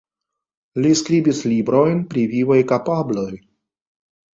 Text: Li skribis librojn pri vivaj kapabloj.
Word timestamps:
Li 0.85 0.93
skribis 1.01 1.43
librojn 1.53 2.03
pri 2.15 2.27
vivaj 2.35 2.61
kapabloj. 2.77 3.33